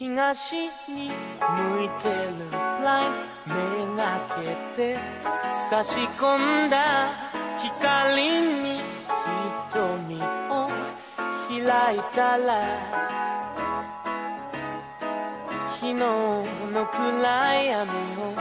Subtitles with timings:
[0.00, 2.50] 東に向いてる
[2.82, 4.18] ラインめが
[4.74, 4.98] けて
[5.68, 7.12] 差し込んだ
[7.58, 8.80] 光に
[9.70, 10.16] 瞳
[10.48, 10.70] を
[11.50, 12.64] 開いたら
[15.68, 16.46] 昨日の
[16.86, 18.34] 暗闇を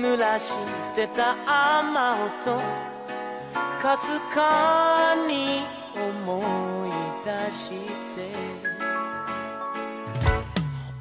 [0.00, 0.52] 濡らし
[0.94, 1.32] てた
[1.82, 2.62] 雨音
[3.82, 5.64] かすかに
[5.96, 6.90] 思い
[7.24, 7.70] 出し
[8.14, 8.57] て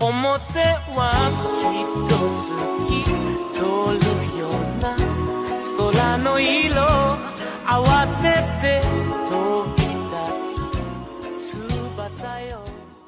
[0.01, 0.61] 表
[0.95, 1.13] は
[1.61, 2.47] きっと好
[2.89, 3.05] き
[3.55, 3.61] 通
[3.99, 4.97] るような
[5.77, 6.83] 空の色
[7.65, 8.81] 慌てて
[9.31, 9.33] 飛
[9.77, 12.63] び立つ翼よ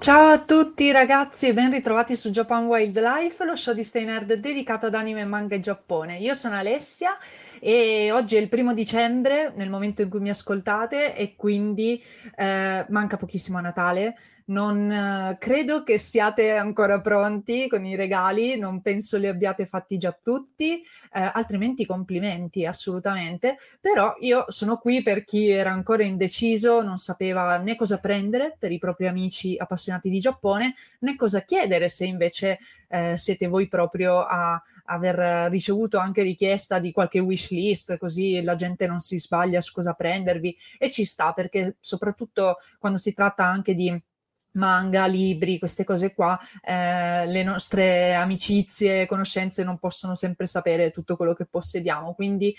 [0.04, 4.34] Ciao a tutti ragazzi e ben ritrovati su Japan Wildlife, lo show di Stay Nerd
[4.34, 6.18] dedicato ad anime, manga e Giappone.
[6.18, 7.16] Io sono Alessia
[7.58, 12.04] e oggi è il primo dicembre nel momento in cui mi ascoltate e quindi
[12.36, 14.18] eh, manca pochissimo a Natale.
[14.49, 19.97] non eh, credo che siate ancora pronti con i regali, non penso li abbiate fatti
[19.97, 20.81] già tutti,
[21.13, 27.57] eh, altrimenti complimenti assolutamente, però io sono qui per chi era ancora indeciso, non sapeva
[27.57, 32.57] né cosa prendere per i propri amici appassionati di Giappone, né cosa chiedere se invece
[32.87, 38.55] eh, siete voi proprio a aver ricevuto anche richiesta di qualche wish list, così la
[38.55, 40.57] gente non si sbaglia su cosa prendervi.
[40.79, 43.95] E ci sta perché soprattutto quando si tratta anche di
[44.51, 51.15] manga, libri, queste cose qua, eh, le nostre amicizie, conoscenze non possono sempre sapere tutto
[51.15, 52.13] quello che possediamo.
[52.13, 52.55] Quindi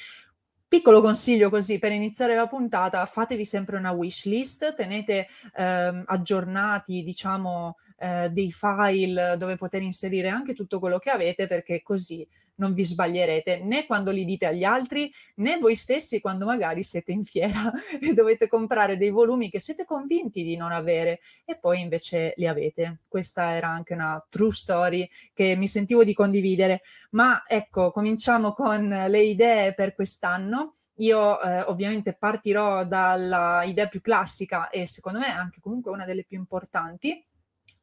[0.70, 7.02] Piccolo consiglio così per iniziare la puntata, fatevi sempre una wish list, tenete ehm, aggiornati,
[7.02, 12.24] diciamo, eh, dei file dove poter inserire anche tutto quello che avete perché così
[12.60, 17.10] non vi sbaglierete né quando li dite agli altri né voi stessi quando magari siete
[17.10, 21.80] in fiera e dovete comprare dei volumi che siete convinti di non avere e poi
[21.80, 23.00] invece li avete.
[23.08, 26.82] Questa era anche una true story che mi sentivo di condividere.
[27.10, 30.74] Ma ecco, cominciamo con le idee per quest'anno.
[30.96, 36.24] Io eh, ovviamente partirò dalla idea più classica e secondo me anche comunque una delle
[36.24, 37.24] più importanti,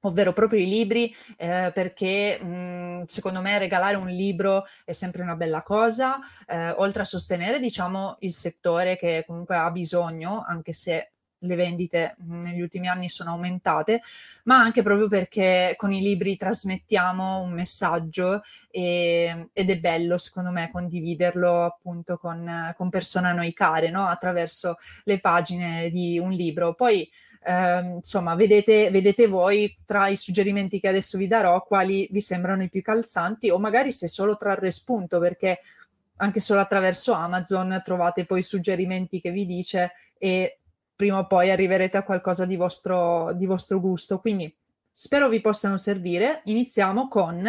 [0.08, 5.36] ovvero proprio i libri, eh, perché mh, secondo me regalare un libro è sempre una
[5.36, 11.12] bella cosa, eh, oltre a sostenere, diciamo, il settore che comunque ha bisogno, anche se
[11.40, 14.02] le vendite negli ultimi anni sono aumentate,
[14.46, 18.42] ma anche proprio perché con i libri trasmettiamo un messaggio
[18.72, 24.08] e, ed è bello, secondo me, condividerlo appunto con, con persone a noi care, no?
[24.08, 26.74] attraverso le pagine di un libro.
[26.74, 27.08] Poi
[27.44, 32.64] eh, insomma, vedete, vedete voi tra i suggerimenti che adesso vi darò quali vi sembrano
[32.64, 35.60] i più calzanti o magari se solo trarre spunto perché
[36.18, 40.60] anche solo attraverso Amazon trovate poi suggerimenti che vi dice e
[40.96, 44.20] prima o poi arriverete a qualcosa di vostro, di vostro gusto.
[44.20, 44.54] Quindi
[44.92, 46.42] spero vi possano servire.
[46.46, 47.48] Iniziamo con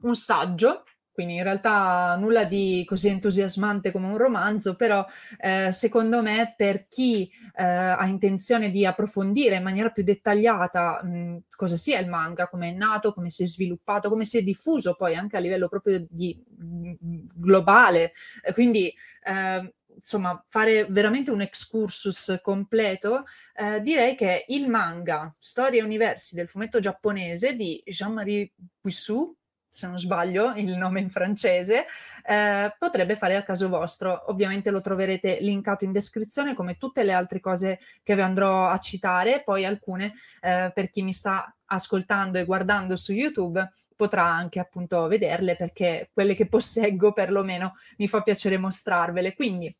[0.00, 0.82] un saggio
[1.18, 5.04] quindi in realtà nulla di così entusiasmante come un romanzo, però
[5.40, 11.38] eh, secondo me per chi eh, ha intenzione di approfondire in maniera più dettagliata mh,
[11.56, 14.94] cosa sia il manga, come è nato, come si è sviluppato, come si è diffuso
[14.94, 18.12] poi anche a livello proprio di, mh, globale,
[18.44, 23.24] eh, quindi ehm, insomma, fare veramente un excursus completo,
[23.56, 29.34] eh, direi che il manga Storie Universi del fumetto giapponese di Jean-Marie Puissou,
[29.68, 31.86] se non sbaglio il nome in francese,
[32.24, 34.30] eh, potrebbe fare al caso vostro.
[34.30, 38.78] Ovviamente lo troverete linkato in descrizione come tutte le altre cose che vi andrò a
[38.78, 44.58] citare, poi alcune eh, per chi mi sta ascoltando e guardando su YouTube potrà anche
[44.58, 49.34] appunto vederle perché quelle che posseggo perlomeno mi fa piacere mostrarvele.
[49.34, 49.74] Quindi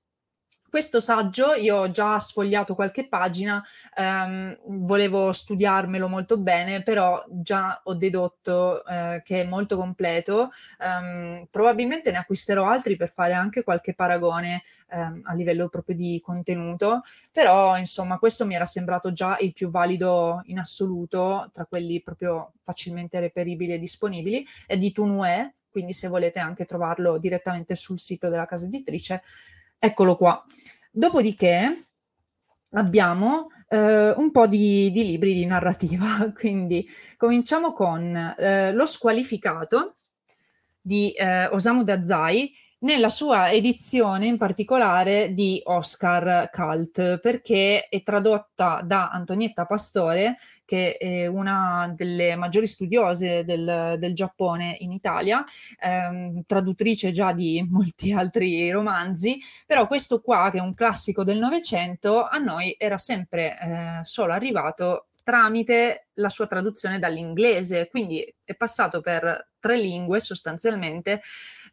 [0.69, 3.63] questo saggio io ho già sfogliato qualche pagina,
[3.97, 10.51] ehm, volevo studiarmelo molto bene, però già ho dedotto eh, che è molto completo.
[10.81, 16.21] Ehm, probabilmente ne acquisterò altri per fare anche qualche paragone ehm, a livello proprio di
[16.23, 22.03] contenuto, però insomma questo mi era sembrato già il più valido in assoluto tra quelli
[22.03, 27.99] proprio facilmente reperibili e disponibili, è di Tunue, quindi se volete anche trovarlo direttamente sul
[27.99, 29.23] sito della casa editrice
[29.79, 30.45] Eccolo qua.
[30.91, 31.85] Dopodiché
[32.73, 36.33] abbiamo eh, un po' di, di, libri di narrativa.
[36.35, 36.87] Quindi
[37.17, 39.95] cominciamo con eh, Lo squalificato
[40.81, 48.81] di eh, Osamu Dazai nella sua edizione in particolare di Oscar Cult, perché è tradotta
[48.85, 55.45] da Antonietta Pastore, che è una delle maggiori studiose del, del Giappone in Italia,
[55.81, 61.39] ehm, traduttrice già di molti altri romanzi, però questo qua, che è un classico del
[61.39, 68.55] Novecento, a noi era sempre eh, solo arrivato tramite la sua traduzione dall'inglese, quindi è
[68.55, 71.21] passato per tre lingue sostanzialmente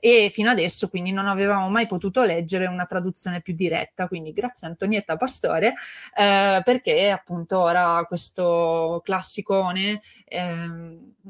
[0.06, 4.68] e fino adesso quindi non avevamo mai potuto leggere una traduzione più diretta, quindi grazie
[4.68, 5.74] Antonietta Pastore
[6.16, 10.68] eh, perché appunto ora questo classicone eh,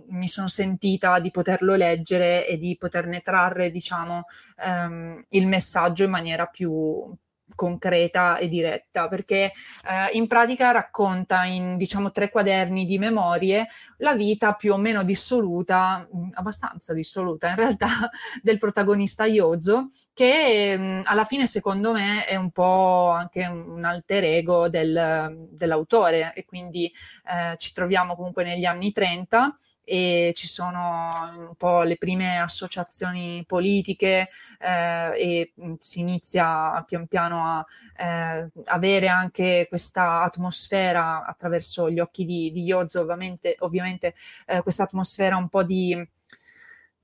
[0.10, 4.26] mi sono sentita di poterlo leggere e di poterne trarre diciamo
[4.58, 7.16] ehm, il messaggio in maniera più,
[7.54, 9.52] concreta e diretta, perché
[9.88, 15.04] eh, in pratica racconta in diciamo tre quaderni di memorie la vita più o meno
[15.04, 17.88] dissoluta, mm, abbastanza dissoluta in realtà,
[18.42, 23.84] del protagonista Yozo, che mh, mm, alla fine secondo me è un po' anche un
[23.84, 26.34] alter ego del, dell'autore.
[26.34, 26.92] E quindi
[27.26, 29.56] eh, ci troviamo comunque negli anni 30
[29.86, 34.30] e ci sono un po' le prime associazioni politiche
[34.60, 37.66] eh, e mh, si inizia pian piano a
[37.98, 44.16] eh, avere anche questa atmosfera attraverso gli occhi di, di Yozo, ovviamente, ovviamente
[44.48, 45.96] eh, questa atmosfera un po' di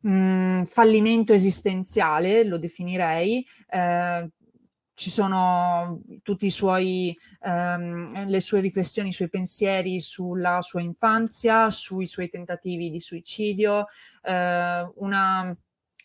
[0.01, 4.30] mh, fallimento esistenziale, lo definirei, eh,
[5.01, 6.45] ci sono tutte
[7.39, 13.88] ehm, le sue riflessioni, i suoi pensieri sulla sua infanzia, sui suoi tentativi di suicidio,
[14.21, 15.57] eh, una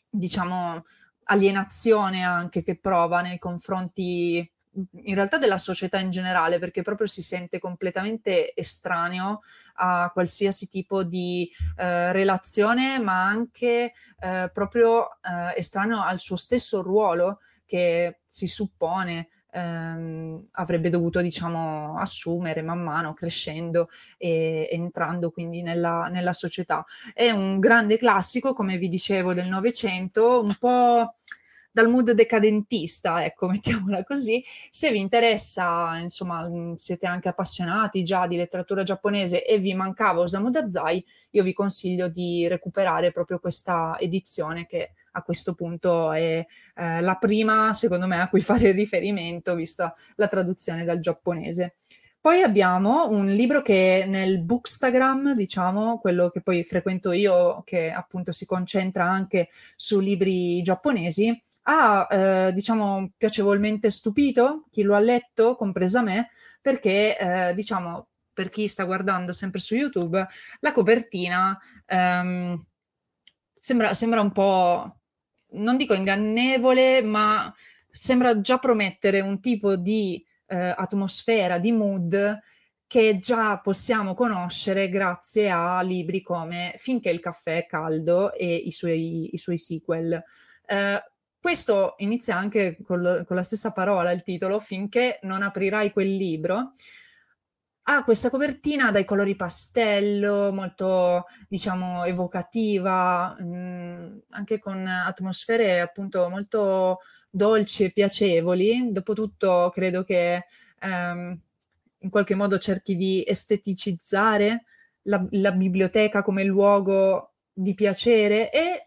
[0.08, 0.82] diciamo
[1.24, 7.20] alienazione anche che prova nei confronti in realtà della società in generale, perché proprio si
[7.20, 9.40] sente completamente estraneo
[9.74, 16.80] a qualsiasi tipo di eh, relazione, ma anche eh, proprio eh, estraneo al suo stesso
[16.82, 25.62] ruolo che si suppone ehm, avrebbe dovuto diciamo assumere man mano crescendo e entrando quindi
[25.62, 26.84] nella, nella società.
[27.12, 31.14] È un grande classico, come vi dicevo, del Novecento, un po'
[31.76, 34.42] dal mood decadentista, ecco, mettiamola così.
[34.70, 40.48] Se vi interessa, insomma, siete anche appassionati già di letteratura giapponese e vi mancava Osamu
[40.48, 46.46] Dazai, io vi consiglio di recuperare proprio questa edizione che a questo punto è
[46.76, 51.74] eh, la prima, secondo me, a cui fare riferimento, vista la traduzione dal giapponese.
[52.18, 58.32] Poi abbiamo un libro che nel Bookstagram, diciamo, quello che poi frequento io, che appunto
[58.32, 65.56] si concentra anche su libri giapponesi, ha, eh, diciamo, piacevolmente stupito chi lo ha letto,
[65.56, 66.30] compresa me,
[66.60, 70.26] perché, eh, diciamo, per chi sta guardando sempre su YouTube,
[70.60, 72.64] la copertina ehm,
[73.56, 75.00] sembra, sembra un po'
[75.52, 77.52] non dico ingannevole, ma
[77.90, 82.40] sembra già promettere un tipo di eh, atmosfera, di mood
[82.86, 88.70] che già possiamo conoscere grazie a libri come Finché il caffè è caldo e i
[88.70, 90.22] suoi, i suoi sequel.
[90.66, 91.02] Eh,
[91.40, 96.72] questo inizia anche con, con la stessa parola, il titolo, Finché non aprirai quel libro
[97.88, 106.28] ha questa copertina dai colori pastello, molto, diciamo, evocativa, mh, mm, anche con atmosfere appunto
[106.28, 106.98] molto
[107.30, 108.90] dolci e piacevoli.
[108.90, 110.46] Dopotutto credo che
[110.80, 111.40] ehm,
[111.98, 114.64] in qualche modo cerchi di esteticizzare
[115.02, 118.85] la, la biblioteca come luogo di piacere e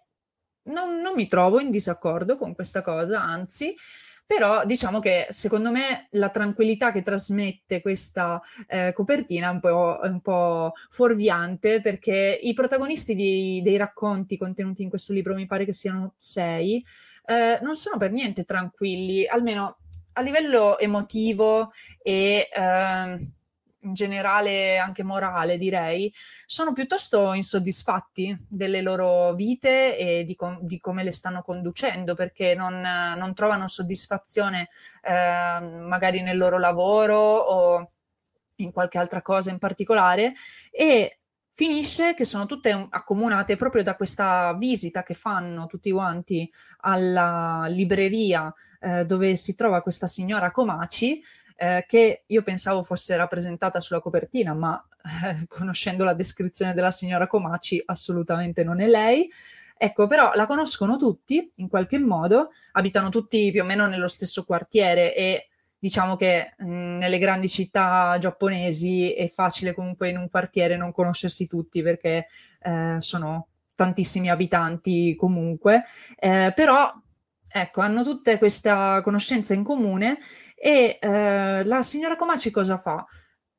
[0.63, 3.75] non, non mi trovo in disaccordo con questa cosa, anzi,
[4.25, 9.99] però diciamo che secondo me la tranquillità che trasmette questa eh, copertina è un, po',
[10.03, 15.65] un po' fuorviante perché i protagonisti di, dei racconti contenuti in questo libro, mi pare
[15.65, 16.85] che siano sei,
[17.25, 19.79] eh, non sono per niente tranquilli, almeno
[20.13, 21.71] a livello emotivo
[22.03, 22.49] e...
[22.53, 23.31] Eh,
[23.81, 26.13] in generale anche morale, direi,
[26.45, 32.55] sono piuttosto insoddisfatti delle loro vite e di, com- di come le stanno conducendo, perché
[32.55, 32.81] non,
[33.15, 34.69] non trovano soddisfazione
[35.01, 37.91] eh, magari nel loro lavoro o
[38.57, 40.33] in qualche altra cosa in particolare
[40.71, 41.19] e
[41.51, 46.49] finisce che sono tutte accomunate proprio da questa visita che fanno tutti quanti
[46.81, 51.21] alla libreria eh, dove si trova questa signora Comaci
[51.59, 54.81] eh, che io pensavo fosse rappresentata sulla copertina, ma
[55.25, 59.29] eh, conoscendo la descrizione della signora Comaci, assolutamente non è lei.
[59.81, 64.43] Ecco, però la conoscono tutti in qualche modo, abitano tutti più o meno nello stesso
[64.43, 65.47] quartiere e
[65.79, 71.47] diciamo che mh, nelle grandi città giapponesi è facile comunque in un quartiere non conoscersi
[71.47, 72.27] tutti perché
[72.61, 75.83] eh, sono tantissimi abitanti comunque,
[76.17, 76.91] eh, però
[77.51, 80.19] ecco, hanno tutte questa conoscenza in comune
[80.59, 83.05] e eh, la signora Komachi cosa fa?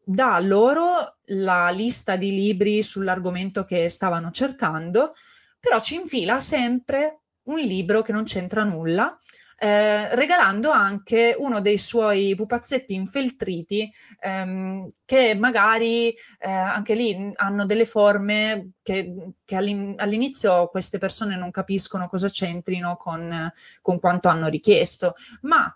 [0.03, 5.15] Dà loro la lista di libri sull'argomento che stavano cercando,
[5.59, 9.17] però ci infila sempre un libro che non c'entra nulla
[9.63, 17.67] eh, regalando anche uno dei suoi pupazzetti infeltriti ehm, che magari eh, anche lì hanno
[17.67, 23.53] delle forme che, che all'in- all'inizio queste persone non capiscono cosa c'entrino con,
[23.83, 25.71] con quanto hanno richiesto, ma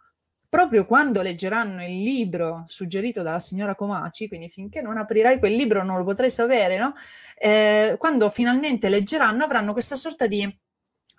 [0.55, 5.83] proprio quando leggeranno il libro suggerito dalla signora Comaci, quindi finché non aprirai quel libro
[5.83, 6.95] non lo potrai sapere, no?
[7.37, 10.49] Eh, quando finalmente leggeranno avranno questa sorta di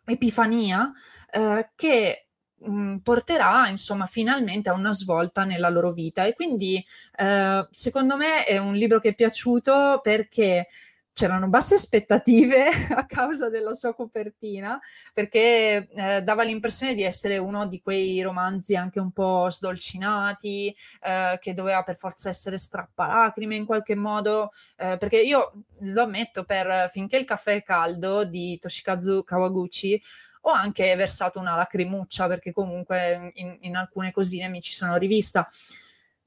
[0.05, 0.89] epifania
[1.29, 2.27] eh, che
[2.59, 6.81] mh, mhmm, porterà insomma finalmente a una svolta nella loro vita e quindi
[7.17, 10.67] eh, secondo me è un libro che è piaciuto perché
[11.15, 14.77] c'erano basse aspettative a causa della sua copertina,
[15.13, 21.37] perché eh, dava l'impressione di essere uno di quei romanzi anche un po' sdolcinati, eh,
[21.39, 26.89] che doveva per forza essere strappalacrime in qualche modo, eh, perché io lo ammetto per
[26.89, 30.01] Finché il caffè è caldo di Toshikazu Kawaguchi,
[30.41, 35.47] ho anche versato una lacrimuccia perché comunque in, in alcune cosine mi ci sono rivista.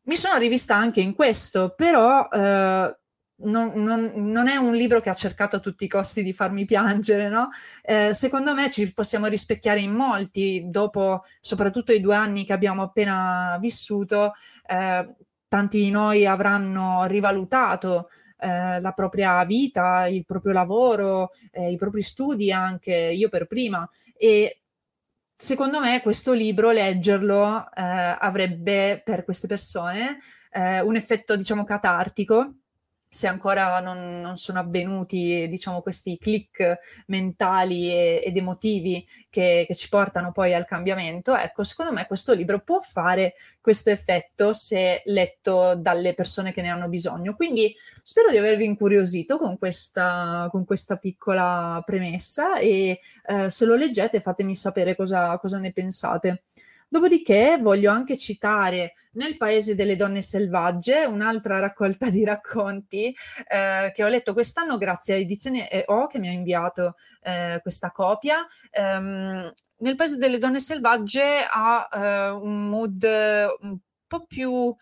[0.04, 2.96] Mi sono rivista anche in questo, però eh,
[3.40, 6.64] non, non, non, è un libro che ha cercato a tutti i costi di farmi
[6.64, 7.50] piangere, no?
[7.82, 12.82] Eh, secondo me ci possiamo rispecchiare in molti, dopo soprattutto i due anni che abbiamo
[12.82, 14.32] appena vissuto,
[14.66, 15.14] eh,
[15.46, 22.02] tanti di noi avranno rivalutato eh, la propria vita, il proprio lavoro, eh, i propri
[22.02, 23.88] studi anche, io per prima.
[24.16, 24.62] E
[25.36, 27.82] secondo me questo libro, leggerlo, eh,
[28.18, 30.18] avrebbe per queste persone
[30.50, 32.54] eh, un effetto, diciamo, catartico
[33.08, 39.74] se ancora non, non, sono avvenuti, diciamo, questi click mentali e, ed emotivi che, che,
[39.74, 45.02] ci portano poi al cambiamento, ecco, secondo me questo libro può fare questo effetto se
[45.06, 47.34] letto dalle persone che ne hanno bisogno.
[47.34, 53.74] Quindi spero di avervi incuriosito con questa, con questa piccola premessa e eh, se lo
[53.74, 56.42] leggete fatemi sapere cosa, cosa ne pensate.
[56.90, 63.14] Dopodiché voglio anche citare Nel paese delle donne selvagge, un'altra raccolta di racconti
[63.48, 67.90] eh, che ho letto quest'anno grazie a Edizioni EO che mi ha inviato eh, questa
[67.90, 68.46] copia.
[68.72, 73.02] Um, nel paese delle donne selvagge ha uh, un mood
[73.60, 74.74] un po' più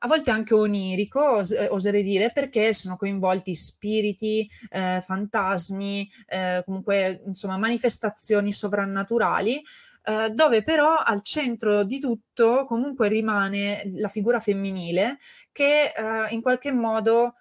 [0.00, 7.22] a volte anche onirico, os- oserei dire, perché sono coinvolti spiriti, eh, fantasmi, eh, comunque
[7.26, 9.60] insomma manifestazioni sovrannaturali
[10.04, 15.18] eh, dove però al centro di tutto comunque rimane la figura femminile
[15.52, 17.34] che eh, in qualche modo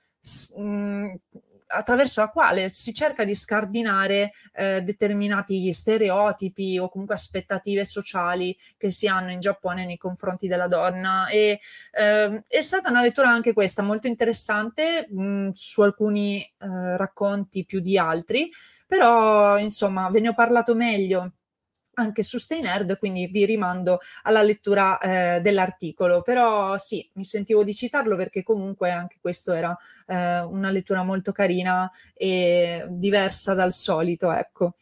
[0.56, 1.14] mh, mm,
[1.68, 8.90] attraverso la quale si cerca di scardinare eh, determinati stereotipi o comunque aspettative sociali che
[8.90, 11.28] si hanno in Giappone nei confronti della donna.
[11.28, 11.60] E
[11.92, 17.66] eh, è stata una lettura anche questa molto interessante mh, mm, su alcuni eh, racconti
[17.66, 18.50] più di altri
[18.88, 21.34] però insomma ve ne ho parlato meglio
[21.98, 26.22] anche su Stay Nerd, quindi vi rimando alla lettura eh, dell'articolo.
[26.22, 29.76] Però sì, mi sentivo di citarlo perché comunque anche questo era
[30.08, 34.76] eh, una lettura molto carina e diversa dal solito, ecco.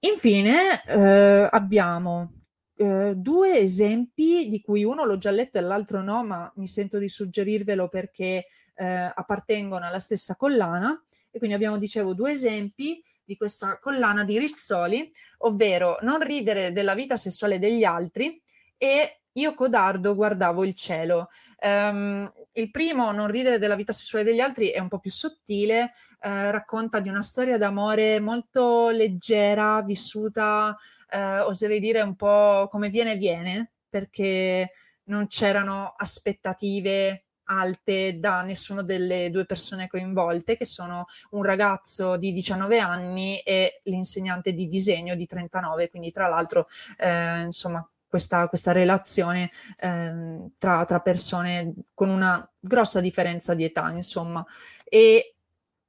[0.00, 2.32] Infine eh, abbiamo
[2.76, 6.98] eh, due esempi di cui uno l'ho già letto e l'altro no, ma mi sento
[6.98, 11.00] di suggerirvelo perché eh, appartengono alla stessa collana.
[11.30, 13.00] E quindi abbiamo, dicevo, due esempi
[13.30, 15.08] di questa collana di Rizzoli,
[15.38, 18.42] ovvero non ridere della vita sessuale degli altri
[18.76, 21.28] e io codardo guardavo il cielo.
[21.62, 25.92] Um, il primo, non ridere della vita sessuale degli altri, è un po' più sottile,
[26.22, 30.76] eh, racconta di una storia d'amore molto leggera, vissuta,
[31.08, 34.72] eh, oserei dire un po' come viene viene, perché
[35.04, 42.32] non c'erano aspettative alte da nessuna delle due persone coinvolte, che sono un ragazzo di
[42.32, 48.72] 19 anni e l'insegnante di disegno di 39, quindi tra l'altro, eh, insomma, questa, questa
[48.72, 54.44] relazione eh, tra, tra persone con una grossa differenza di età, insomma.
[54.84, 55.34] E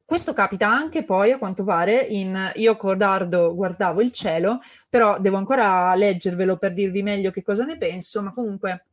[0.06, 5.38] questo capita anche poi, a quanto pare, in Io Codardo guardavo il cielo, però devo
[5.38, 8.88] ancora leggervelo per dirvi meglio che cosa ne penso, ma comunque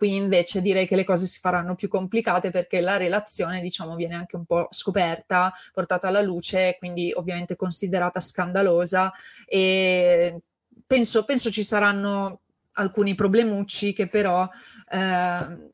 [0.00, 4.14] Qui invece direi che le cose si faranno più complicate perché la relazione, diciamo, viene
[4.14, 9.12] anche un po' scoperta, portata alla luce, quindi ovviamente considerata scandalosa
[9.44, 10.40] e
[10.86, 12.40] penso, penso ci saranno
[12.72, 14.48] alcuni problemucci che però
[14.90, 15.70] eh,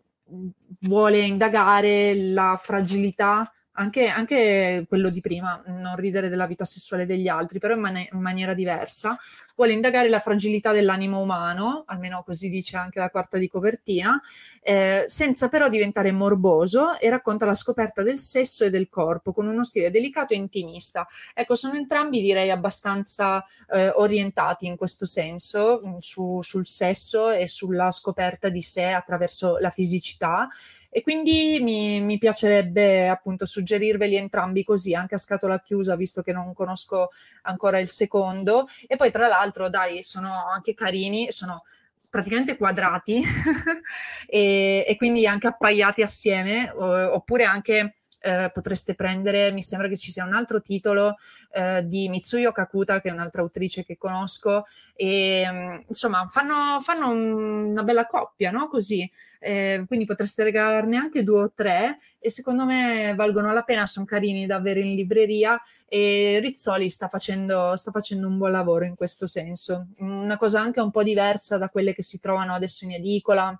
[0.81, 7.29] vuole indagare la fragilità anche, anche, quello di prima, non ridere della vita sessuale degli
[7.29, 9.17] altri, però in, man- in, maniera diversa,
[9.55, 14.21] vuole indagare la fragilità dell'animo umano, almeno così dice anche la quarta di copertina,
[14.63, 19.47] eh, senza però diventare morboso e racconta la scoperta del sesso e del corpo con
[19.47, 21.07] uno stile delicato e intimista.
[21.35, 27.47] Ecco, sono entrambi direi abbastanza eh, orientati in questo senso, mm, su, sul sesso e
[27.47, 30.49] sulla scoperta di sé attraverso la fisicità
[30.91, 36.33] e quindi mi, mi, piacerebbe appunto suggerirveli entrambi così, anche a scatola chiusa, visto che
[36.33, 37.11] non conosco
[37.43, 38.67] ancora il secondo.
[38.87, 41.63] E poi tra l'altro, dai, sono anche carini, sono
[42.09, 43.23] praticamente quadrati
[44.27, 50.11] e, e, quindi anche appaiati assieme, oppure anche eh, potreste prendere, mi sembra che ci
[50.11, 51.15] sia un altro titolo
[51.53, 54.65] eh, di Mitsuyo Kakuta, che è un'altra autrice che conosco,
[54.95, 58.69] e mm, insomma fanno, fanno una bella coppia, no?
[58.69, 59.09] Così
[59.47, 64.05] eh, quindi potreste regalarne anche due o tre e secondo me valgono la pena, sono
[64.05, 68.97] carini da avere in libreria e Rizzoli sta facendo, sta facendo un buon lavoro in
[68.97, 72.93] questo senso, una cosa anche un po' diversa da quelle che si trovano adesso in
[72.93, 73.57] edicola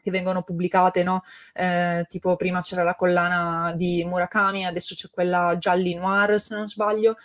[0.00, 1.22] che vengono pubblicate, no?
[1.52, 6.68] Eh, tipo prima c'era la collana di Murakami, adesso c'è quella Gialli Noir, se non
[6.68, 7.16] sbaglio.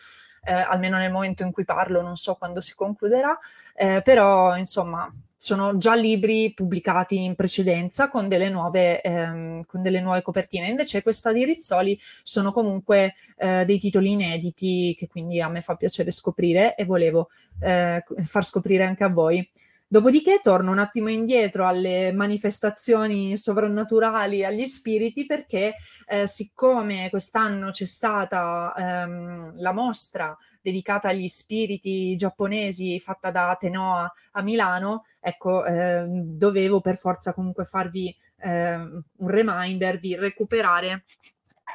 [0.43, 3.38] Eh, almeno nel momento in cui parlo, non so quando si concluderà,
[3.75, 5.08] eh, però insomma
[5.43, 10.67] sono già libri pubblicati in precedenza con delle nuove, ehm, con delle nuove copertine.
[10.67, 15.74] Invece questa di Rizzoli sono comunque eh, dei titoli inediti che quindi a me fa
[15.74, 17.29] piacere scoprire e volevo
[17.60, 19.50] eh, far scoprire anche a voi.
[19.91, 25.75] Dopodiché torno un attimo indietro alle manifestazioni sovrannaturali, agli spiriti, perché
[26.07, 34.10] eh, siccome quest'anno c'è stata ehm, la mostra dedicata agli spiriti giapponesi fatta da Tenoa
[34.31, 41.03] a Milano, ecco, eh, dovevo per forza comunque farvi eh, un reminder di recuperare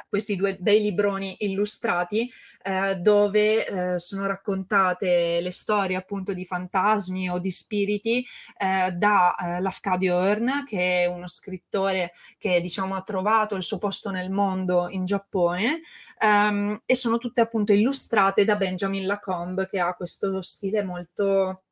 [0.07, 2.29] questi due bei libroni illustrati
[2.63, 8.25] eh, dove eh, sono raccontate le storie appunto di fantasmi o di spiriti
[8.57, 13.77] eh, da eh, Lafcadio Hearn che è uno scrittore che diciamo ha trovato il suo
[13.77, 15.81] posto nel mondo in Giappone
[16.19, 21.63] ehm, e sono tutte appunto illustrate da Benjamin Lacombe che ha questo stile molto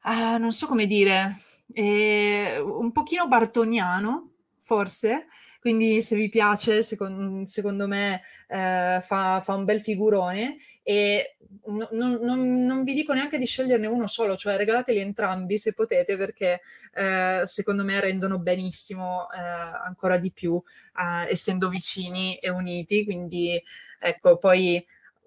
[0.00, 1.36] ah, non so come dire
[1.72, 4.29] un pochino bartoniano
[4.70, 5.26] forse
[5.60, 11.88] quindi se vi piace, secondo, secondo me eh, fa, fa, un bel figurone e no,
[11.90, 16.16] non, non, non, vi dico neanche di sceglierne uno solo, cioè regalateli entrambi se potete
[16.16, 16.60] perché
[16.94, 20.60] eh, secondo me rendono benissimo eh, ancora di più,
[20.98, 23.04] eh, essendo vicini e uniti.
[23.04, 23.62] Quindi
[23.98, 24.82] ecco, poi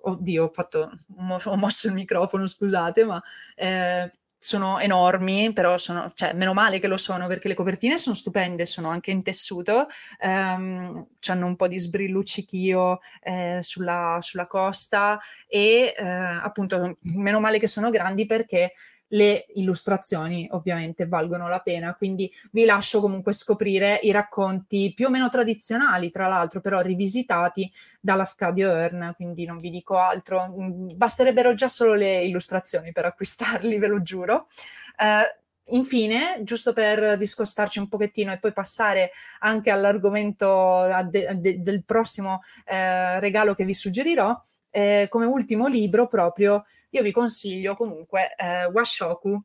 [0.06, 3.22] oddio, ho, fatto, ho mosso il microfono, scusate, ma
[3.56, 4.12] eh,
[4.44, 8.66] sono enormi, però sono, cioè, meno male che lo sono perché le copertine sono stupende,
[8.66, 9.88] sono anche in tessuto,
[10.20, 17.58] ehm, hanno un po' di sbrilluccichio eh, sulla, sulla, costa e eh, appunto meno male
[17.58, 18.74] che sono grandi perché
[19.14, 25.10] le illustrazioni ovviamente valgono la pena, quindi vi lascio comunque scoprire i racconti più o
[25.10, 31.54] meno tradizionali, tra l'altro però rivisitati dall'Afcadio Earn, quindi non vi dico altro, mm, basterebbero
[31.54, 34.48] già solo le illustrazioni per acquistarli, ve lo giuro.
[34.98, 41.86] Uh, Infine, giusto per discostarci un pochettino e poi passare anche all'argomento de- de- del
[41.86, 44.38] prossimo eh, regalo che vi suggerirò,
[44.72, 49.44] eh, come ultimo libro proprio io vi consiglio comunque eh, Washoku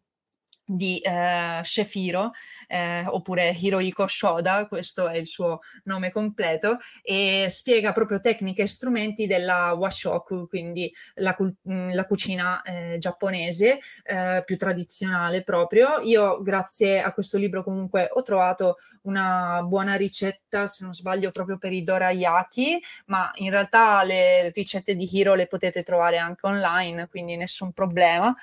[0.70, 2.32] di eh, Shefiro,
[2.66, 8.66] eh, oppure Hirohiko Shoda, questo è il suo nome completo, e spiega proprio tecniche e
[8.66, 16.00] strumenti della washoku, quindi la, mm, la cucina eh, giapponese eh, più tradizionale proprio.
[16.00, 21.56] Io grazie a questo libro comunque ho trovato una buona ricetta, se non sbaglio, proprio
[21.56, 27.08] per i dorayaki, ma in realtà le ricette di Hiro le potete trovare anche online,
[27.08, 28.34] quindi nessun problema.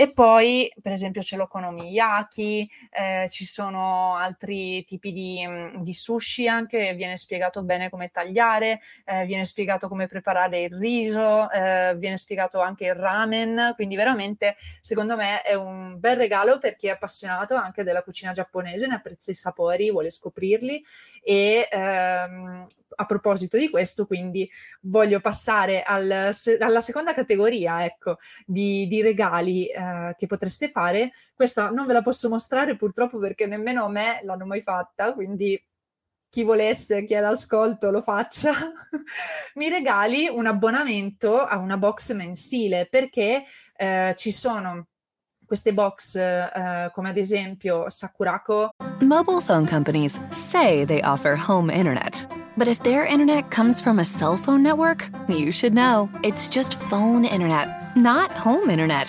[0.00, 6.46] E poi, per esempio, c'è l'okonomiyaki, eh, ci sono altri tipi di, mm, di, sushi
[6.46, 12.16] anche, viene spiegato bene come tagliare, eh, viene spiegato come preparare il riso, eh, viene
[12.16, 16.90] spiegato anche il ramen, quindi veramente secondo me è un bel regalo per chi è
[16.90, 20.80] appassionato anche della cucina giapponese, ne apprezza i sapori, vuole scoprirli.
[21.24, 22.66] E ehm,
[23.00, 24.48] a proposito di questo, quindi
[24.82, 31.12] voglio passare al, alla seconda categoria, ecco, di, di regali eh, che potreste fare.
[31.34, 35.60] Questa non ve la posso mostrare purtroppo perché nemmeno a me l'hanno mai fatta, quindi
[36.30, 38.52] chi volesse, chi è all'ascolto lo faccia,
[39.54, 43.44] mi regali un abbonamento a una box mensile perché
[43.76, 44.88] eh, ci sono
[45.46, 48.70] queste box eh, come ad esempio Sakurako.
[49.00, 52.26] Mobile phone companies say they offer home internet.
[52.58, 56.10] But if their internet comes from a cell phone network, you should know.
[56.22, 59.08] It's just phone internet, not home internet.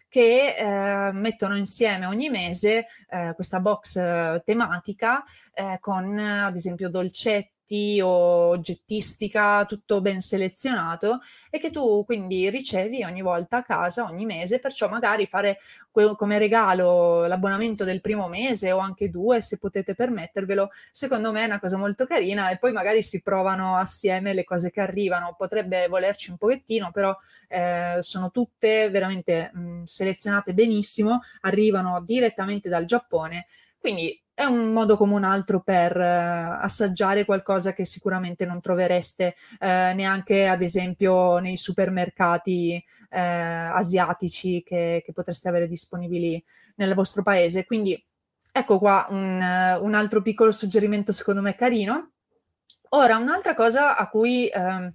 [0.11, 6.89] che eh, mettono insieme ogni mese eh, questa box eh, tematica eh, con ad esempio
[6.89, 7.60] dolcetti
[8.01, 14.25] o oggettistica, tutto ben selezionato e che tu quindi ricevi ogni volta a casa, ogni
[14.25, 15.57] mese, perciò magari fare
[15.91, 21.43] que- come regalo l'abbonamento del primo mese o anche due se potete permettervelo, secondo me
[21.43, 25.35] è una cosa molto carina e poi magari si provano assieme le cose che arrivano,
[25.37, 27.15] potrebbe volerci un pochettino, però
[27.47, 33.45] eh, sono tutte veramente mh, selezionate benissimo, arrivano direttamente dal Giappone,
[33.79, 39.35] quindi è un modo come un altro per eh, assaggiare qualcosa che sicuramente non trovereste
[39.59, 46.43] eh, neanche ad esempio nei supermercati eh, asiatici che, che, potreste avere disponibili
[46.77, 47.65] nel vostro paese.
[47.65, 48.03] Quindi
[48.51, 52.13] ecco qua un, un, altro piccolo suggerimento secondo me carino.
[52.93, 54.91] Ora, un'altra cosa a cui ehm,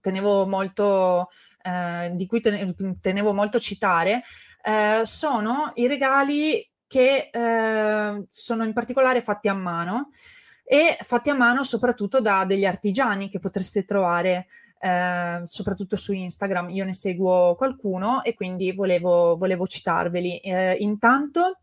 [0.00, 1.28] tenevo molto,
[1.62, 4.22] eh, di cui tenevo molto citare
[4.64, 10.10] eh, sono i regali che eh, sono in particolare fatti a mano
[10.62, 14.46] e fatti a mano soprattutto da degli artigiani che potreste trovare
[14.78, 16.68] eh, soprattutto su Instagram.
[16.68, 20.36] Io ne seguo qualcuno e quindi volevo, volevo citarveli.
[20.40, 21.60] Eh, intanto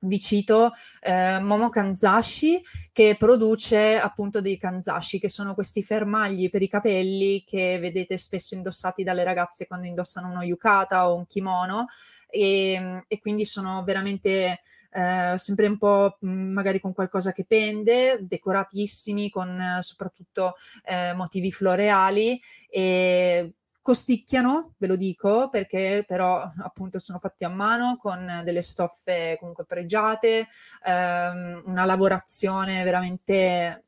[0.00, 6.62] vi cito eh, Momo Kanzashi che produce appunto dei kanzashi che sono questi fermagli per
[6.62, 11.86] i capelli che vedete spesso indossati dalle ragazze quando indossano uno yukata o un kimono.
[12.28, 14.60] E, e quindi sono veramente
[14.92, 21.12] eh, sempre un po' mm, magari con qualcosa che pende, decoratissimi con eh, soprattutto eh,
[21.14, 22.40] motivi floreali.
[22.68, 29.36] E costicchiano, ve lo dico, perché però appunto sono fatti a mano con delle stoffe
[29.38, 30.48] comunque pregiate,
[30.84, 33.84] ehm, una lavorazione veramente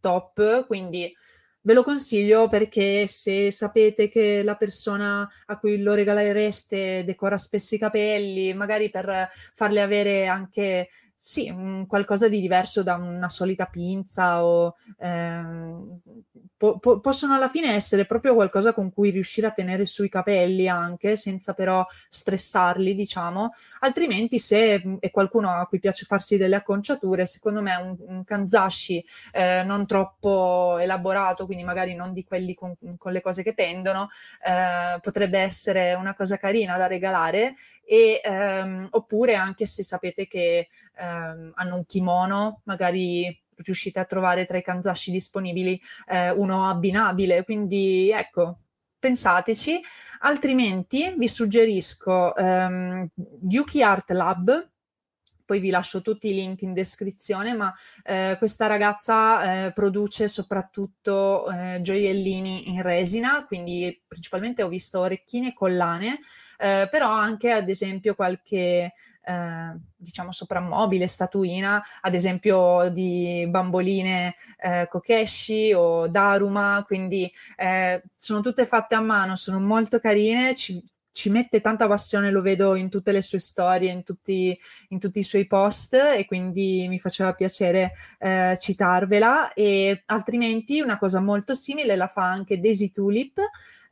[0.00, 1.12] top, quindi
[1.62, 7.74] Ve lo consiglio perché se sapete che la persona a cui lo regalereste decora spesso
[7.74, 11.52] i capelli, magari per farle avere anche sì,
[11.86, 16.00] qualcosa di diverso da una solita pinza o ehm,
[16.60, 20.68] po- po- possono alla fine essere proprio qualcosa con cui riuscire a tenere sui capelli
[20.68, 23.52] anche senza però stressarli, diciamo.
[23.78, 29.02] Altrimenti se è qualcuno a cui piace farsi delle acconciature, secondo me un, un kanzashi
[29.32, 34.08] eh, non troppo elaborato, quindi magari non di quelli con, con le cose che pendono,
[34.46, 37.54] eh, potrebbe essere una cosa carina da regalare
[37.86, 40.68] e ehm, oppure anche se sapete che
[40.98, 47.44] ehm, hanno un kimono, magari riuscite a trovare tra i kanzashi disponibili eh, uno abbinabile,
[47.44, 48.58] quindi ecco,
[48.98, 49.80] pensateci,
[50.20, 53.08] altrimenti vi suggerisco ehm,
[53.48, 54.68] Yuki Art Lab,
[55.50, 61.50] poi vi lascio tutti i link in descrizione, ma eh, questa ragazza eh, produce soprattutto
[61.50, 66.20] eh, gioiellini in resina, quindi principalmente ho visto orecchine e collane,
[66.56, 68.92] eh, però anche ad esempio qualche
[69.30, 78.40] eh, diciamo soprammobile, statuina, ad esempio di bamboline eh, Kokeshi o Daruma, quindi eh, sono
[78.40, 82.88] tutte fatte a mano, sono molto carine, ci, ci mette tanta passione, lo vedo in
[82.88, 87.32] tutte le sue storie, in tutti, in tutti i suoi post e quindi mi faceva
[87.34, 93.38] piacere eh, citarvela e altrimenti una cosa molto simile la fa anche Daisy Tulip,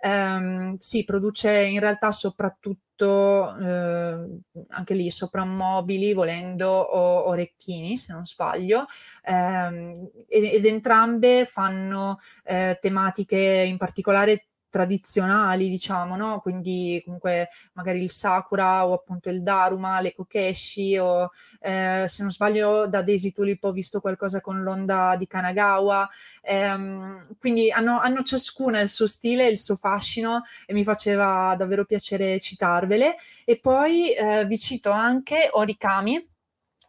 [0.00, 8.24] ehm, si produce in realtà soprattutto eh, anche lì soprammobili volendo o orecchini se non
[8.24, 8.86] sbaglio
[9.24, 16.40] ehm, ed, ed, entrambe fanno eh, tematiche in particolare tradizionali, diciamo, no?
[16.40, 22.30] Quindi comunque magari il Sakura o appunto il Daruma, le Kokeshi o eh, se non
[22.30, 26.08] sbaglio da Daisy Tulip ho visto qualcosa con l'onda di Kanagawa.
[26.42, 31.84] Ehm, quindi hanno, hanno ciascuna il suo stile, il suo fascino e mi faceva davvero
[31.84, 33.16] piacere citarvele.
[33.44, 36.36] E poi eh, vi cito anche Orikami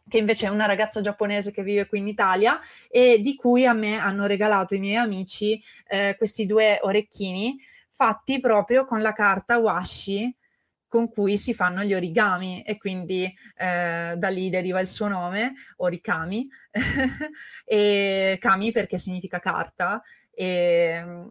[0.08, 2.58] che invece è una ragazza giapponese che vive qui in Italia
[2.88, 7.58] e di cui a me hanno regalato i miei amici eh, questi due orecchini
[7.88, 10.34] fatti proprio con la carta washi
[10.90, 13.24] con cui si fanno gli origami e quindi
[13.56, 16.48] eh, da lì deriva il suo nome, origami,
[17.64, 21.28] e kami perché significa carta e,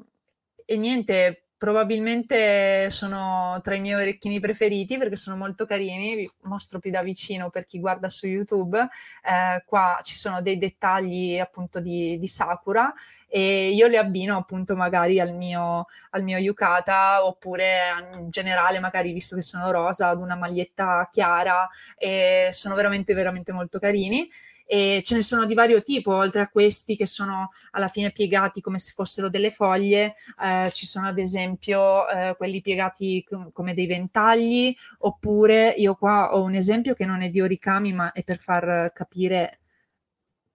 [0.63, 6.79] e niente, probabilmente sono tra i miei orecchini preferiti perché sono molto carini, vi mostro
[6.79, 11.81] più da vicino per chi guarda su YouTube, eh, qua ci sono dei dettagli appunto
[11.81, 12.93] di, di, Sakura
[13.27, 19.11] e io li abbino appunto magari al mio, al mio yukata oppure in generale magari
[19.11, 21.67] visto che sono rosa ad una maglietta chiara
[21.97, 24.29] e sono veramente veramente molto carini
[24.71, 28.62] e ce ne sono di vario tipo, oltre a questi che sono alla fine piegati
[28.62, 33.73] come se fossero delle foglie, eh, ci sono ad esempio eh, quelli piegati com- come
[33.73, 38.23] dei ventagli, oppure io qua ho un esempio che non è di origami, ma è
[38.23, 39.62] per far capire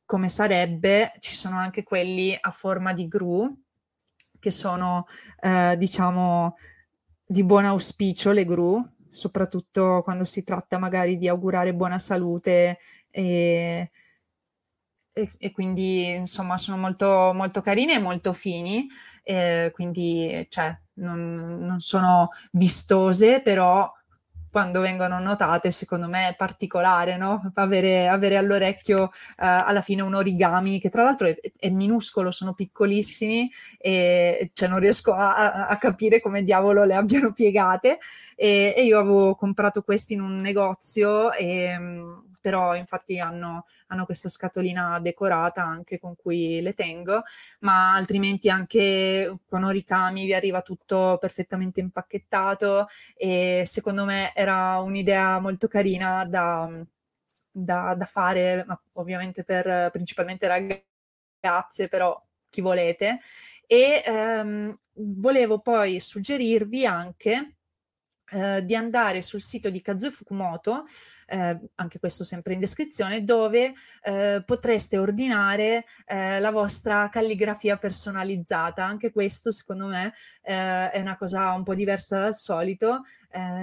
[0.04, 3.52] come sarebbe, ci sono anche quelli a forma di gru,
[4.38, 5.06] che sono
[5.40, 6.54] eh, diciamo
[7.26, 12.78] di buon auspicio le gru, soprattutto quando si tratta magari di augurare buona salute
[13.10, 13.90] e
[15.14, 18.88] e, e, quindi insomma sono molto, molto carine e molto fini,
[19.22, 23.90] eh, quindi cioè, non, non, sono vistose, però
[24.50, 27.52] quando vengono notate secondo me è particolare, no?
[27.54, 32.52] avere, avere, all'orecchio eh, alla fine un origami che tra l'altro è, è minuscolo, sono
[32.52, 37.98] piccolissimi e cioè, non riesco a, a, capire come diavolo le abbiano piegate
[38.36, 41.76] e, e, io avevo comprato questi in un negozio e
[42.44, 47.22] però infatti hanno, hanno, questa scatolina decorata anche con cui le tengo,
[47.60, 55.40] ma altrimenti anche con origami vi arriva tutto perfettamente impacchettato e secondo me era un'idea
[55.40, 56.68] molto carina da,
[57.50, 63.20] da, da fare, ma ovviamente per principalmente ragazze, però chi volete.
[63.66, 67.56] E ehm, volevo poi suggerirvi anche
[68.34, 70.86] eh, di andare sul sito di Kazuo Fukumoto,
[71.26, 78.84] eh, anche questo sempre in descrizione, dove eh, potreste ordinare eh, la vostra calligrafia personalizzata.
[78.84, 83.02] Anche questo, secondo me, eh, è una cosa un po' diversa dal solito.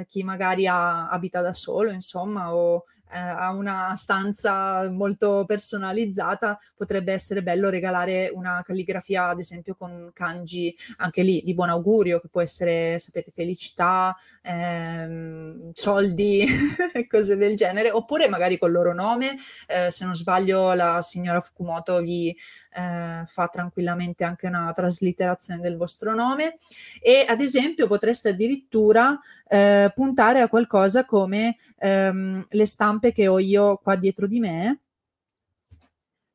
[0.07, 7.13] chi magari ha, abita da solo, insomma, o eh, ha una stanza molto personalizzata, potrebbe
[7.13, 12.29] essere bello regalare una calligrafia, ad esempio, con kanji anche lì di buon augurio, che
[12.29, 16.45] può essere, sapete, felicità, ehm, soldi
[16.93, 19.35] e cose del genere, oppure magari col loro nome.
[19.67, 22.35] Eh, se non sbaglio, la signora Fukumoto vi
[22.73, 26.55] eh, fa tranquillamente anche una traslitterazione del vostro nome.
[27.01, 33.39] E ad esempio potreste addirittura eh, puntare a qualcosa come ehm, le stampe che ho
[33.39, 34.79] io qua dietro di me.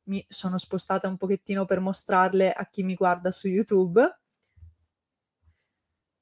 [0.03, 4.01] Mi sono spostata un pochettino per mostrarle a chi mi guarda su YouTube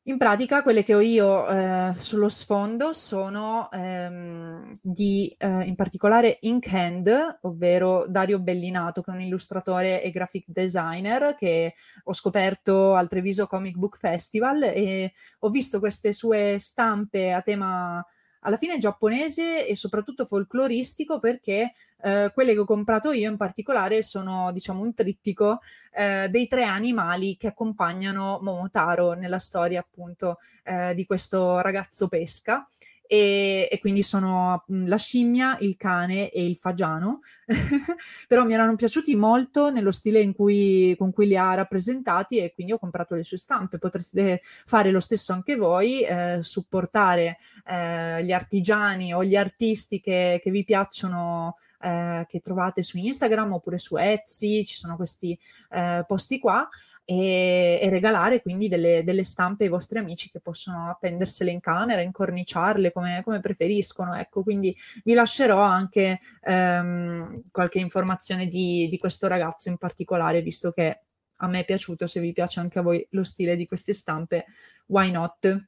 [0.07, 6.37] in pratica quelle che ho io eh, sullo sfondo sono ehm, di, eh, in particolare
[6.41, 12.93] Ink Hand, ovvero Dario Bellinato, che è un illustratore e graphic designer che ho scoperto
[12.93, 18.05] al Treviso Comic Book Festival e ho visto queste sue stampe a tema
[18.45, 24.01] alla fine giapponese e soprattutto folcloristico perché eh, quelle che ho comprato io in particolare
[24.03, 25.59] sono diciamo un trittico
[25.91, 32.63] eh, dei tre animali che accompagnano Momotaro nella storia appunto eh, di questo ragazzo pesca
[33.07, 37.19] e, e, quindi sono mm, la scimmia, il cane e il fagiano,
[38.27, 42.73] però mi erano piaciuti molto nello stile cui, con cui li ha rappresentati e quindi
[42.73, 43.77] ho comprato le sue stampe.
[43.77, 47.37] Potreste fare lo stesso anche voi, eh, supportare
[47.67, 53.53] eh, gli artigiani o gli artisti che, che vi piacciono eh, che trovate su Instagram
[53.53, 55.37] oppure su Etsy, ci sono questi
[55.69, 56.67] eh, posti qua
[57.03, 62.01] e, e regalare quindi delle, delle, stampe ai vostri amici che possono appendersele in camera,
[62.01, 64.15] incorniciarle come, come preferiscono.
[64.15, 70.71] Ecco, quindi vi lascerò anche ehm, qualche informazione di, di questo ragazzo in particolare, visto
[70.71, 71.01] che
[71.39, 74.45] a me è piaciuto, se vi piace anche a voi lo stile di queste stampe,
[74.87, 75.65] why not?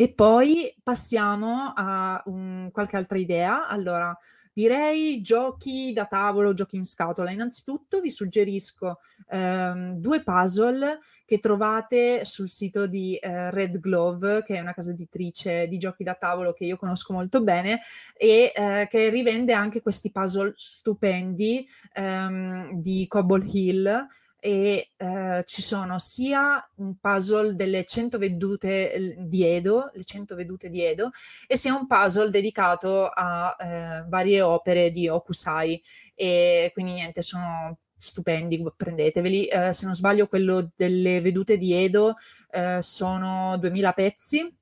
[0.00, 3.68] E poi passiamo a un, qualche altra idea.
[3.68, 4.16] Allora,
[4.52, 7.30] Direi giochi da tavolo, giochi in scatola.
[7.30, 14.56] Innanzitutto vi suggerisco ehm, due puzzle che trovate sul sito di eh, Red Glove, che
[14.56, 17.80] è una casa editrice di giochi da tavolo che io conosco molto bene
[18.16, 24.06] e eh, che rivende anche questi puzzle stupendi ehm, di Cobble Hill
[24.40, 30.70] e eh, ci sono sia un puzzle delle 100 vedute di Edo, le 100 vedute
[30.70, 31.10] di Edo,
[31.46, 35.80] e sia un puzzle dedicato a eh, varie opere di Okusai.
[36.14, 39.46] E quindi niente, sono stupendi, prendeteveli.
[39.46, 42.14] Eh, se non sbaglio, quello delle vedute di Edo
[42.50, 44.58] eh, sono 2000 pezzi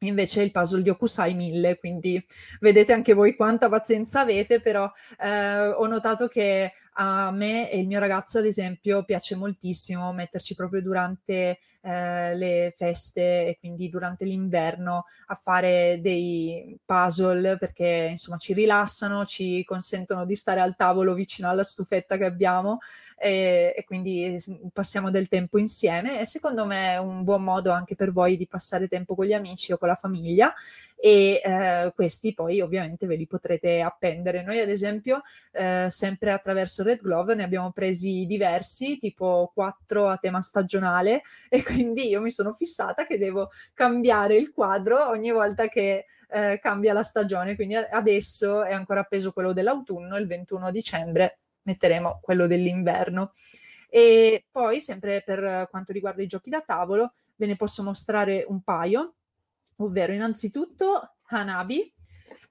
[0.00, 2.22] invece il puzzle di Okusai 1000, quindi
[2.60, 7.86] vedete anche voi quanta pazienza avete, però eh, ho notato che a me e il
[7.86, 14.24] mio ragazzo, ad esempio, piace moltissimo metterci proprio durante eh, le feste e quindi durante
[14.24, 21.12] l'inverno a fare dei puzzle perché insomma ci rilassano, ci consentono di stare al tavolo
[21.12, 22.78] vicino alla stufetta che abbiamo
[23.18, 24.36] e, e quindi
[24.72, 28.46] passiamo del tempo insieme e secondo me è un buon modo anche per voi di
[28.46, 30.54] passare tempo con gli amici o con la famiglia
[30.96, 34.42] e eh, questi poi ovviamente ve li potrete appendere.
[34.42, 35.20] Noi ad esempio
[35.52, 41.62] eh, sempre attraverso Red Glove ne abbiamo presi diversi, tipo quattro a tema stagionale e
[41.62, 46.92] quindi io mi sono fissata che devo cambiare il quadro ogni volta che eh, cambia
[46.92, 53.32] la stagione, quindi adesso è ancora appeso quello dell'autunno, il 21 dicembre metteremo quello dell'inverno.
[53.88, 58.62] E poi, sempre per quanto riguarda i giochi da tavolo, ve ne posso mostrare un
[58.62, 59.14] paio
[59.76, 61.92] ovvero innanzitutto Hanabi,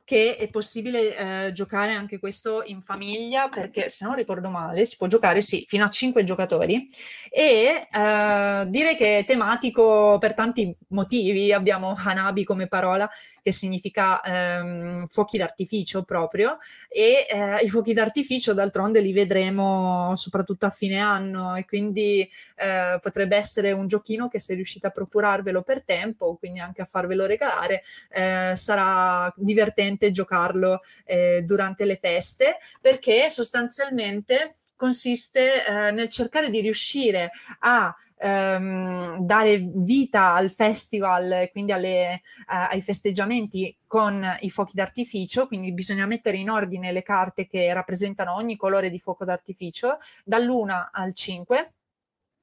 [0.06, 4.98] che è possibile eh, giocare anche questo in famiglia perché se non ricordo male si
[4.98, 6.88] può giocare sì fino a 5 giocatori.
[7.30, 13.10] E eh, direi che è tematico per tanti motivi abbiamo Hanabi come parola
[13.44, 20.66] che significa ehm, fuochi d'artificio proprio e eh, i fuochi d'artificio d'altronde li vedremo soprattutto
[20.66, 25.62] a fine anno e quindi eh, potrebbe essere un giochino che se riuscite a procurarvelo
[25.62, 32.58] per tempo, quindi anche a farvelo regalare, eh, sarà divertente giocarlo eh, durante le feste
[32.80, 41.72] perché sostanzialmente consiste eh, nel cercare di riuscire a ehm, dare vita al festival, quindi
[41.72, 47.48] alle, eh, ai festeggiamenti con i fuochi d'artificio, quindi bisogna mettere in ordine le carte
[47.48, 51.74] che rappresentano ogni colore di fuoco d'artificio, dall'1 al 5,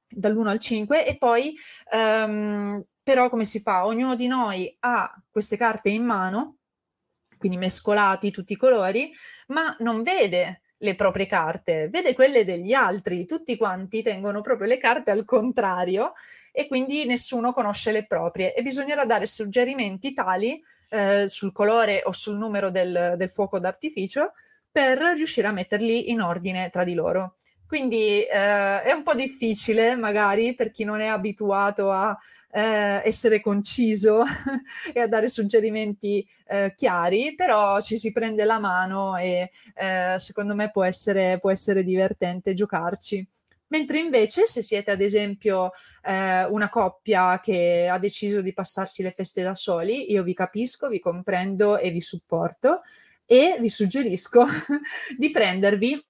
[0.09, 1.55] dall'1 al 5 e poi
[1.93, 3.85] ehm, però come si fa?
[3.85, 6.57] Ognuno di noi ha queste carte in mano,
[7.37, 9.11] quindi mescolati tutti i colori,
[9.49, 14.77] ma non vede le proprie carte, vede quelle degli altri, tutti quanti tengono proprio le
[14.77, 16.13] carte al contrario
[16.51, 22.11] e quindi nessuno conosce le proprie e bisognerà dare suggerimenti tali eh, sul colore o
[22.11, 24.33] sul numero del, del fuoco d'artificio
[24.71, 27.35] per riuscire a metterli in ordine tra di loro.
[27.71, 32.13] Quindi eh, è un po' difficile magari per chi non è abituato a
[32.51, 34.25] eh, essere conciso
[34.93, 40.53] e a dare suggerimenti eh, chiari, però ci si prende la mano e eh, secondo
[40.53, 43.25] me può essere, può essere divertente giocarci.
[43.67, 45.71] Mentre invece se siete ad esempio
[46.03, 50.89] eh, una coppia che ha deciso di passarsi le feste da soli, io vi capisco,
[50.89, 52.81] vi comprendo e vi supporto
[53.25, 54.43] e vi suggerisco
[55.17, 56.09] di prendervi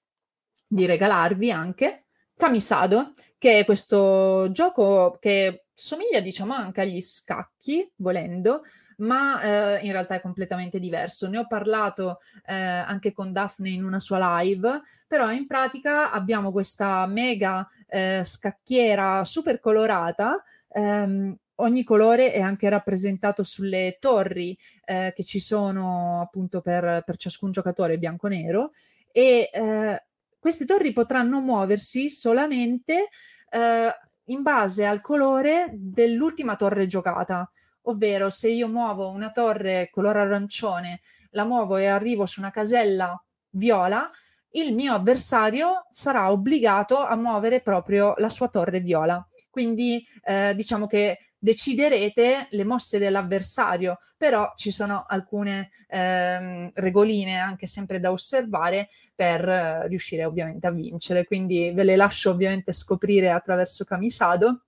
[0.72, 2.04] di regalarvi anche
[2.34, 8.62] Kamisado, che è questo gioco che somiglia diciamo anche agli scacchi, volendo,
[8.98, 11.28] ma eh, in realtà è completamente diverso.
[11.28, 16.52] Ne ho parlato eh, anche con Daphne in una sua live, però in pratica abbiamo
[16.52, 20.42] questa mega eh, scacchiera super colorata.
[20.68, 27.16] Ehm, ogni colore è anche rappresentato sulle torri eh, che ci sono appunto per, per
[27.16, 28.70] ciascun giocatore bianco-nero
[29.12, 30.02] e eh,
[30.42, 33.10] queste torri potranno muoversi solamente
[33.48, 37.48] eh, in base al colore dell'ultima torre giocata,
[37.82, 41.00] ovvero se io muovo una torre color arancione,
[41.30, 43.16] la muovo e arrivo su una casella
[43.50, 44.10] viola,
[44.52, 49.24] il mio avversario sarà obbligato a muovere proprio la sua torre viola.
[49.50, 57.66] Quindi eh, diciamo che deciderete le mosse dell'avversario, però ci sono alcune ehm, regoline anche
[57.66, 61.24] sempre da osservare per eh, riuscire ovviamente a vincere.
[61.24, 64.62] Quindi ve le lascio ovviamente scoprire attraverso Camisado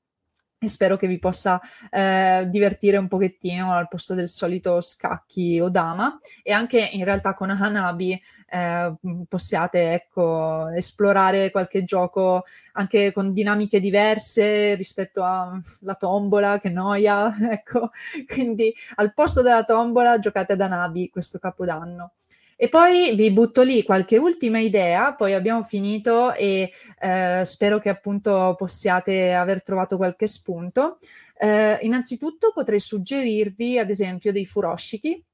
[0.64, 5.68] e spero che vi possa eh, divertire un pochettino al posto del solito scacchi o
[5.68, 6.16] dama.
[6.42, 8.94] E anche in realtà con Hanabi eh,
[9.28, 17.90] possiate ecco, esplorare qualche gioco anche con dinamiche diverse rispetto alla tombola che noia ecco.
[18.26, 22.12] Quindi al posto della tombola giocate ad Hanabi questo capodanno
[22.56, 27.88] e poi vi butto lì qualche ultima idea, poi abbiamo finito e eh, spero che
[27.88, 30.98] appunto possiate aver trovato qualche spunto.
[31.36, 35.24] Eh, innanzitutto potrei suggerirvi ad esempio dei furoshiki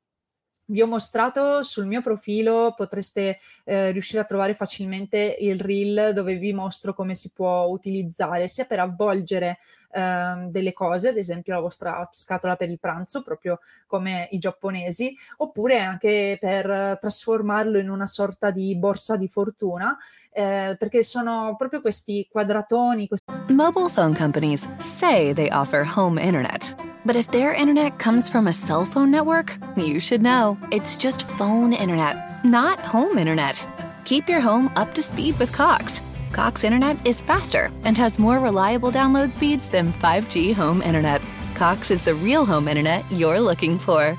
[0.71, 6.37] vi ho mostrato sul mio profilo, potreste eh, riuscire a trovare facilmente il reel dove
[6.37, 9.59] vi mostro come si può utilizzare sia per avvolgere
[9.91, 15.15] eh, delle cose, ad esempio la vostra scatola per il pranzo, proprio come i giapponesi,
[15.39, 19.97] oppure anche per trasformarlo in una sorta di borsa di fortuna,
[20.33, 23.09] eh, perché sono proprio questi quadratoni.
[23.09, 23.33] Questi...
[23.49, 26.75] Mobile phone companies say they offer home internet.
[27.05, 30.59] But if their internet comes from a cell phone network, you should know.
[30.71, 33.67] It's just phone internet, not home internet.
[34.05, 36.03] Keep your home up to speed with Cox.
[36.33, 41.21] Cox internet is faster and has more reliable download speeds than 5G home internet.
[41.55, 44.17] Cox is the real home internet you're looking for.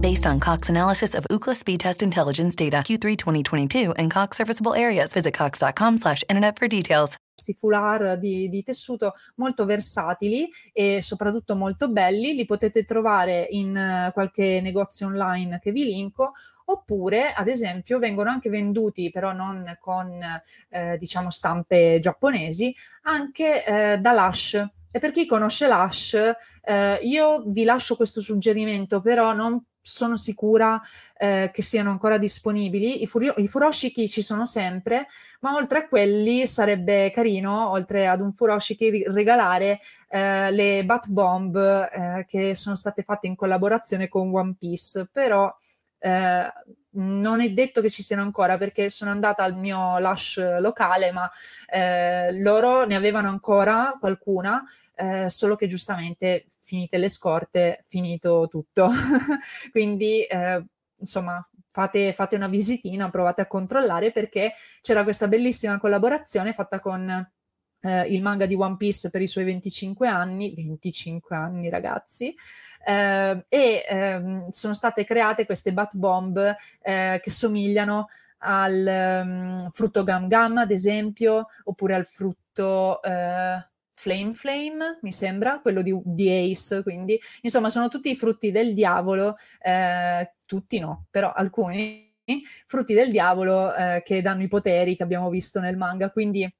[0.00, 4.74] Based on Cox analysis of Ookla speed test intelligence data Q3 2022 and Cox serviceable
[4.74, 7.16] areas, visit cox.com/internet for details.
[7.54, 13.70] foulard di, di, tessuto molto versatili e soprattutto molto belli, li potete trovare in
[14.08, 16.32] uh, qualche negozio online che vi linko
[16.70, 20.08] oppure ad esempio vengono anche venduti però non con
[20.68, 24.54] eh, diciamo stampe giapponesi anche eh, da Lush
[24.92, 26.16] e per chi conosce Lush
[26.62, 30.80] eh, io vi lascio questo suggerimento però non sono sicura
[31.16, 33.02] eh, che siano ancora disponibili.
[33.02, 35.06] I, furio- I, furoshiki ci sono sempre,
[35.40, 41.56] ma oltre a quelli sarebbe carino, oltre ad un furoshiki, regalare eh, le Bat Bomb
[41.56, 45.08] eh, che sono state fatte in collaborazione con One Piece.
[45.10, 45.52] Però
[46.00, 46.52] eh,
[46.92, 51.30] non è detto che ci siano ancora perché sono andata al mio Lush locale, ma
[51.68, 54.64] eh, loro ne avevano ancora qualcuna
[54.96, 58.88] eh, solo che giustamente finite le scorte, finito tutto.
[59.70, 60.64] Quindi, eh,
[60.98, 67.30] insomma, fate, fate una visitina, provate a controllare perché c'era questa bellissima collaborazione fatta con
[67.82, 72.34] Uh, il manga di One Piece per i suoi 25 anni, 25 anni ragazzi,
[72.86, 78.08] uh, e um, sono state create queste bat bomb uh, che somigliano
[78.42, 83.00] al um, frutto Gam Gam, ad esempio, oppure al frutto
[84.00, 87.20] Flame Flame, mi sembra, quello di, di, Ace, quindi.
[87.42, 92.08] Insomma sono tutti i frutti del diavolo, eh, tutti no, però alcuni
[92.66, 96.50] frutti del diavolo eh, che danno i poteri che abbiamo visto nel manga, quindi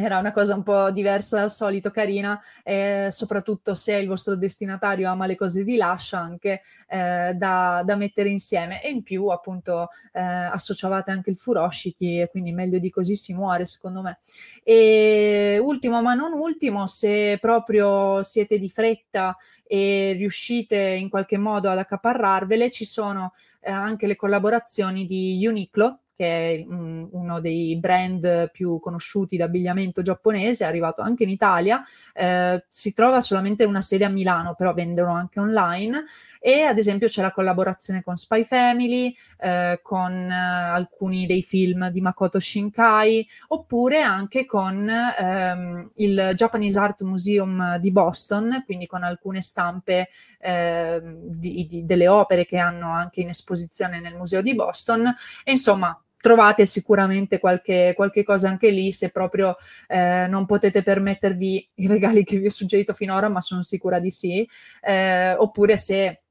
[0.00, 5.10] era una cosa un po' diversa dal solito, carina, e soprattutto se il vostro destinatario
[5.10, 8.80] ama le cose di lascia anche eh, da, da, mettere insieme.
[8.80, 13.34] E in più, appunto, eh, associavate anche il furoshiki, e quindi meglio di così si
[13.34, 14.20] muore, secondo me.
[14.62, 19.36] E ultimo, ma non ultimo, se proprio siete di fretta
[19.66, 26.02] e riuscite in qualche modo ad accaparrarvele, ci sono eh, anche le collaborazioni di Uniqlo
[26.18, 31.80] che è um, uno dei brand più conosciuti d'abbigliamento giapponese, è arrivato anche in Italia,
[32.12, 36.02] eh, si trova solamente una sede a Milano, però vendono anche online
[36.40, 41.88] e ad esempio c'è la collaborazione con Spy Family, eh, con eh, alcuni dei film
[41.90, 49.04] di Makoto Shinkai, oppure anche con ehm, il Japanese Art Museum di Boston, quindi con
[49.04, 50.08] alcune stampe
[50.40, 55.06] eh, di, di, delle opere che hanno anche in esposizione nel museo di Boston.
[55.44, 59.56] E insomma, trovate sicuramente qualche, qualche, cosa anche lì se proprio
[59.86, 64.10] eh, non potete permettervi i regali che vi ho suggerito finora, ma sono sicura di
[64.10, 64.48] sì,
[64.80, 66.22] eh, oppure se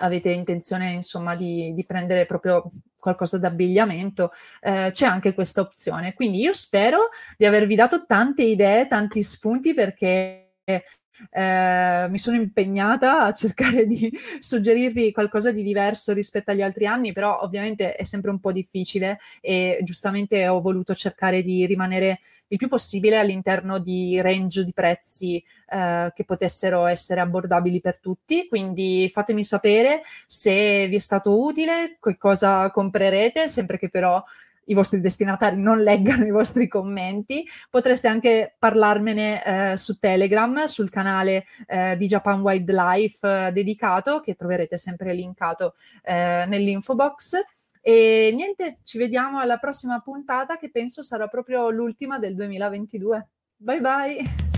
[0.00, 6.14] avete intenzione insomma di, di prendere proprio qualcosa d'abbigliamento, eh, c'è anche questa opzione.
[6.14, 10.54] Quindi io spero di avervi dato tante idee, tanti spunti perché
[11.30, 17.12] eh, mi sono impegnata a cercare di suggerirvi qualcosa di diverso rispetto agli altri anni,
[17.12, 22.56] però ovviamente è sempre un po' difficile e giustamente ho voluto cercare di rimanere il
[22.56, 28.48] più possibile all'interno di range di prezzi eh, che potessero essere abbordabili per tutti.
[28.48, 34.22] Quindi fatemi sapere se vi è stato utile, che cosa comprerete, sempre che però
[34.68, 37.46] i vostri destinatari non leggano i vostri commenti.
[37.68, 44.34] Potreste anche parlarmene eh, su Telegram, sul canale eh, di Japan Wildlife eh, dedicato, che
[44.34, 47.38] troverete sempre linkato eh, nell'info box.
[47.80, 53.28] E niente, ci vediamo alla prossima puntata che penso sarà proprio l'ultima del 2022.
[53.56, 54.57] Bye bye!